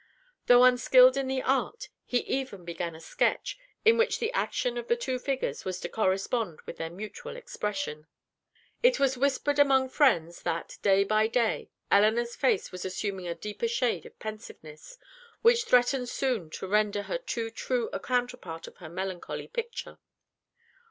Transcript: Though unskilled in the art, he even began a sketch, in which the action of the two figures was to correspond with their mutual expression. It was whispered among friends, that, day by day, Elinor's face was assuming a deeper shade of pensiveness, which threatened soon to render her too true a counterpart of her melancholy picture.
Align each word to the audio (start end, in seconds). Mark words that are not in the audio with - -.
Though 0.47 0.63
unskilled 0.63 1.15
in 1.15 1.27
the 1.27 1.43
art, 1.43 1.89
he 2.03 2.21
even 2.21 2.65
began 2.65 2.95
a 2.95 2.99
sketch, 2.99 3.59
in 3.85 3.99
which 3.99 4.17
the 4.17 4.31
action 4.33 4.75
of 4.79 4.87
the 4.87 4.95
two 4.95 5.19
figures 5.19 5.63
was 5.63 5.79
to 5.81 5.89
correspond 5.89 6.59
with 6.65 6.77
their 6.77 6.89
mutual 6.89 7.35
expression. 7.35 8.07
It 8.81 8.99
was 8.99 9.15
whispered 9.15 9.59
among 9.59 9.89
friends, 9.89 10.41
that, 10.41 10.79
day 10.81 11.03
by 11.03 11.27
day, 11.27 11.69
Elinor's 11.91 12.35
face 12.35 12.71
was 12.71 12.83
assuming 12.83 13.27
a 13.27 13.35
deeper 13.35 13.67
shade 13.67 14.07
of 14.07 14.17
pensiveness, 14.17 14.97
which 15.43 15.65
threatened 15.65 16.09
soon 16.09 16.49
to 16.49 16.65
render 16.67 17.03
her 17.03 17.19
too 17.19 17.51
true 17.51 17.87
a 17.93 17.99
counterpart 17.99 18.65
of 18.65 18.77
her 18.77 18.89
melancholy 18.89 19.47
picture. 19.47 19.99